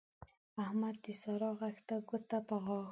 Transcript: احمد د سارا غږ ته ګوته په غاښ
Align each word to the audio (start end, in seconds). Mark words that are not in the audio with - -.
احمد 0.63 0.95
د 1.03 1.07
سارا 1.21 1.49
غږ 1.59 1.75
ته 1.87 1.95
ګوته 2.09 2.37
په 2.47 2.55
غاښ 2.63 2.79